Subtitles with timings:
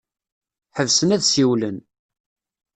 [0.77, 1.77] Ḥebsen ad ssiwlen.